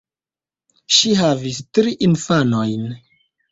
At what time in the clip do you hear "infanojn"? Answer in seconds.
2.09-2.91